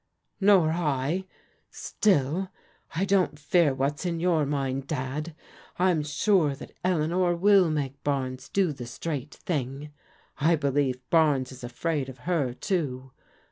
"Nor 0.51 0.71
I. 0.71 1.25
Still 1.69 2.49
I 2.95 3.05
don't 3.05 3.37
fear 3.37 3.75
what's 3.75 4.03
in 4.03 4.19
your 4.19 4.47
mind. 4.47 4.87
Dad. 4.87 5.35
I'm 5.77 6.01
sure 6.01 6.55
that 6.55 6.73
Eleanor 6.83 7.35
will 7.35 7.69
make 7.69 8.03
Barnes 8.03 8.49
do 8.49 8.73
the 8.73 8.87
straight 8.87 9.35
thing. 9.35 9.91
I 10.39 10.55
believe 10.55 11.07
Barnes 11.11 11.51
is 11.51 11.63
afraid 11.63 12.09
of 12.09 12.17
her, 12.25 12.51
too. 12.55 13.11